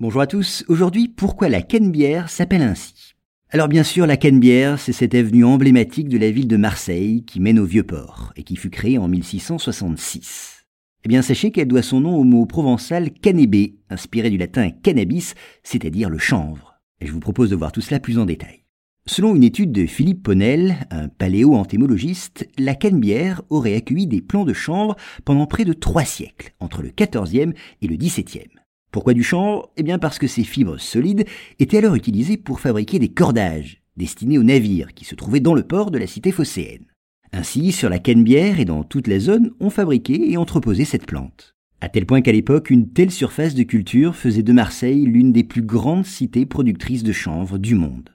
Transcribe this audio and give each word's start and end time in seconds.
Bonjour 0.00 0.20
à 0.20 0.28
tous. 0.28 0.64
Aujourd'hui, 0.68 1.08
pourquoi 1.08 1.48
la 1.48 1.60
Canebière 1.60 2.30
s'appelle 2.30 2.62
ainsi? 2.62 3.16
Alors 3.50 3.66
bien 3.66 3.82
sûr, 3.82 4.06
la 4.06 4.16
Canebière, 4.16 4.78
c'est 4.78 4.92
cette 4.92 5.16
avenue 5.16 5.44
emblématique 5.44 6.08
de 6.08 6.18
la 6.18 6.30
ville 6.30 6.46
de 6.46 6.56
Marseille 6.56 7.24
qui 7.24 7.40
mène 7.40 7.58
au 7.58 7.64
Vieux-Port 7.64 8.32
et 8.36 8.44
qui 8.44 8.54
fut 8.54 8.70
créée 8.70 8.96
en 8.96 9.08
1666. 9.08 10.66
Eh 11.02 11.08
bien, 11.08 11.20
sachez 11.20 11.50
qu'elle 11.50 11.66
doit 11.66 11.82
son 11.82 12.00
nom 12.00 12.14
au 12.14 12.22
mot 12.22 12.46
provençal 12.46 13.10
canébé, 13.10 13.80
inspiré 13.90 14.30
du 14.30 14.38
latin 14.38 14.70
cannabis, 14.70 15.34
c'est-à-dire 15.64 16.10
le 16.10 16.18
chanvre. 16.18 16.78
Et 17.00 17.06
je 17.08 17.12
vous 17.12 17.18
propose 17.18 17.50
de 17.50 17.56
voir 17.56 17.72
tout 17.72 17.80
cela 17.80 17.98
plus 17.98 18.20
en 18.20 18.24
détail. 18.24 18.66
Selon 19.06 19.34
une 19.34 19.42
étude 19.42 19.72
de 19.72 19.86
Philippe 19.86 20.22
Ponel, 20.22 20.76
un 20.92 21.08
paléo-entémologiste, 21.08 22.46
la 22.56 22.76
Canebière 22.76 23.42
aurait 23.50 23.74
accueilli 23.74 24.06
des 24.06 24.20
plants 24.20 24.44
de 24.44 24.52
chanvre 24.52 24.94
pendant 25.24 25.46
près 25.46 25.64
de 25.64 25.72
trois 25.72 26.04
siècles, 26.04 26.54
entre 26.60 26.82
le 26.82 26.92
XIVe 26.96 27.52
et 27.82 27.88
le 27.88 27.96
XVIIe. 27.96 28.46
Pourquoi 28.90 29.14
du 29.14 29.22
chanvre 29.22 29.70
Eh 29.76 29.82
bien 29.82 29.98
parce 29.98 30.18
que 30.18 30.26
ces 30.26 30.44
fibres 30.44 30.78
solides 30.78 31.26
étaient 31.58 31.78
alors 31.78 31.94
utilisées 31.94 32.36
pour 32.36 32.60
fabriquer 32.60 32.98
des 32.98 33.08
cordages 33.08 33.82
destinés 33.96 34.38
aux 34.38 34.44
navires 34.44 34.94
qui 34.94 35.04
se 35.04 35.14
trouvaient 35.14 35.40
dans 35.40 35.54
le 35.54 35.64
port 35.64 35.90
de 35.90 35.98
la 35.98 36.06
cité 36.06 36.32
phocéenne. 36.32 36.86
Ainsi, 37.32 37.72
sur 37.72 37.90
la 37.90 37.98
Canebière 37.98 38.58
et 38.60 38.64
dans 38.64 38.84
toute 38.84 39.08
la 39.08 39.18
zone, 39.18 39.50
on 39.60 39.68
fabriquait 39.68 40.30
et 40.30 40.38
entreposait 40.38 40.86
cette 40.86 41.06
plante. 41.06 41.54
À 41.80 41.88
tel 41.88 42.06
point 42.06 42.22
qu'à 42.22 42.32
l'époque, 42.32 42.70
une 42.70 42.88
telle 42.88 43.10
surface 43.10 43.54
de 43.54 43.62
culture 43.62 44.16
faisait 44.16 44.42
de 44.42 44.52
Marseille 44.52 45.04
l'une 45.04 45.32
des 45.32 45.44
plus 45.44 45.62
grandes 45.62 46.06
cités 46.06 46.46
productrices 46.46 47.02
de 47.02 47.12
chanvre 47.12 47.58
du 47.58 47.74
monde. 47.74 48.10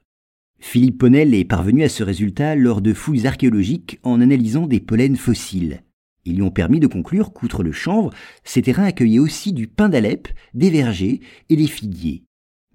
Philippe 0.59 0.97
Ponel 0.97 1.33
est 1.33 1.45
parvenu 1.45 1.83
à 1.83 1.89
ce 1.89 2.03
résultat 2.03 2.55
lors 2.55 2.81
de 2.81 2.93
fouilles 2.93 3.27
archéologiques 3.27 3.99
en 4.03 4.21
analysant 4.21 4.65
des 4.65 4.79
pollens 4.79 5.17
fossiles. 5.17 5.83
Ils 6.25 6.35
lui 6.35 6.41
ont 6.41 6.51
permis 6.51 6.79
de 6.79 6.87
conclure 6.87 7.33
qu'outre 7.33 7.63
le 7.63 7.71
chanvre, 7.71 8.11
ces 8.43 8.61
terrains 8.61 8.85
accueillaient 8.85 9.19
aussi 9.19 9.51
du 9.51 9.67
pin 9.67 9.89
d'Alep, 9.89 10.27
des 10.53 10.69
vergers 10.69 11.19
et 11.49 11.55
des 11.55 11.67
figuiers. 11.67 12.23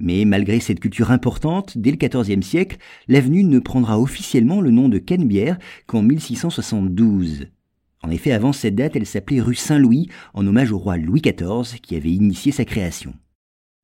Mais 0.01 0.25
malgré 0.25 0.61
cette 0.61 0.81
culture 0.81 1.11
importante, 1.11 1.77
dès 1.77 1.91
le 1.91 1.97
XIVe 1.97 2.43
siècle, 2.43 2.77
l'avenue 3.09 3.45
ne 3.45 3.59
prendra 3.59 3.99
officiellement 3.99 4.61
le 4.61 4.71
nom 4.71 4.89
de 4.89 4.99
Canebière 4.99 5.59
qu'en 5.87 6.03
1672. 6.03 7.49
En 8.03 8.11
effet, 8.11 8.31
avant 8.31 8.53
cette 8.53 8.77
date, 8.77 8.95
elle 8.95 9.07
s'appelait 9.07 9.41
rue 9.41 9.57
Saint-Louis, 9.57 10.09
en 10.35 10.47
hommage 10.47 10.71
au 10.71 10.79
roi 10.79 10.99
Louis 10.99 11.21
XIV 11.21 11.81
qui 11.81 11.97
avait 11.97 12.13
initié 12.13 12.53
sa 12.53 12.65
création. 12.65 13.15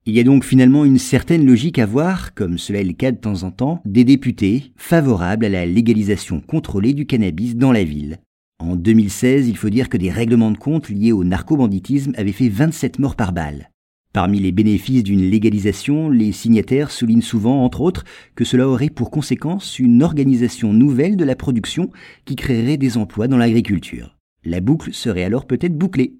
Il 0.07 0.15
y 0.15 0.21
a 0.21 0.25
donc 0.25 0.45
finalement 0.45 0.85
une 0.85 0.99
certaine 0.99 1.47
logique 1.47 1.79
à 1.79 1.87
voir, 1.87 2.35
comme 2.35 2.59
cela 2.59 2.81
est 2.81 2.85
le 2.85 2.93
cas 2.93 3.11
de 3.11 3.17
temps 3.17 3.43
en 3.43 3.51
temps, 3.51 3.81
des 3.87 4.05
députés 4.05 4.73
favorables 4.77 5.47
à 5.47 5.49
la 5.49 5.67
légalisation 5.67 6.41
contrôlée 6.41 6.93
du 6.93 7.07
cannabis 7.07 7.57
dans 7.57 7.73
la 7.73 7.85
ville, 7.85 8.19
en 8.61 8.77
2016, 8.77 9.49
il 9.49 9.57
faut 9.57 9.69
dire 9.69 9.89
que 9.89 9.97
des 9.97 10.11
règlements 10.11 10.53
de 10.53 10.59
compte 10.59 10.89
liés 10.89 11.13
au 11.13 11.25
narcobanditisme 11.25 12.13
avaient 12.17 12.33
fait 12.33 12.49
27 12.49 12.99
morts 12.99 13.17
par 13.17 13.33
balle. 13.33 13.71
Parmi 14.13 14.39
les 14.39 14.53
bénéfices 14.53 15.03
d'une 15.03 15.29
légalisation, 15.29 16.09
les 16.09 16.31
signataires 16.31 16.93
soulignent 16.93 17.21
souvent, 17.21 17.65
entre 17.65 17.81
autres, 17.81 18.05
que 18.37 18.45
cela 18.45 18.69
aurait 18.69 18.91
pour 18.91 19.11
conséquence 19.11 19.81
une 19.81 20.05
organisation 20.05 20.73
nouvelle 20.73 21.17
de 21.17 21.25
la 21.25 21.35
production 21.35 21.91
qui 22.25 22.37
créerait 22.37 22.77
des 22.77 22.97
emplois 22.97 23.27
dans 23.27 23.39
l'agriculture. 23.39 24.17
La 24.45 24.61
boucle 24.61 24.95
serait 24.95 25.25
alors 25.25 25.47
peut-être 25.47 25.77
bouclée. 25.77 26.15